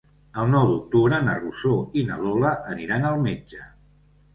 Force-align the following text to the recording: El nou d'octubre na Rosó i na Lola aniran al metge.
El 0.43 0.47
nou 0.53 0.65
d'octubre 0.69 1.21
na 1.27 1.37
Rosó 1.43 1.75
i 2.03 2.07
na 2.11 2.21
Lola 2.25 2.59
aniran 2.77 3.11
al 3.15 3.27
metge. 3.31 3.67